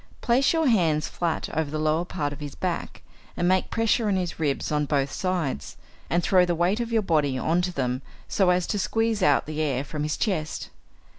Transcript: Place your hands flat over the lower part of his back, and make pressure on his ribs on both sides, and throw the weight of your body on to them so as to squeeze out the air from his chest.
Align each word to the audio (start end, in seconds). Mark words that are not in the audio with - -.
Place 0.21 0.51
your 0.51 0.65
hands 0.65 1.07
flat 1.07 1.47
over 1.55 1.69
the 1.69 1.77
lower 1.77 2.05
part 2.05 2.33
of 2.33 2.39
his 2.39 2.55
back, 2.55 3.03
and 3.37 3.47
make 3.47 3.69
pressure 3.69 4.07
on 4.07 4.15
his 4.15 4.39
ribs 4.39 4.71
on 4.71 4.85
both 4.87 5.11
sides, 5.11 5.77
and 6.09 6.23
throw 6.23 6.43
the 6.43 6.55
weight 6.55 6.79
of 6.79 6.91
your 6.91 7.03
body 7.03 7.37
on 7.37 7.61
to 7.61 7.71
them 7.71 8.01
so 8.27 8.49
as 8.49 8.65
to 8.65 8.79
squeeze 8.79 9.21
out 9.21 9.45
the 9.45 9.61
air 9.61 9.83
from 9.83 10.01
his 10.01 10.17
chest. 10.17 10.71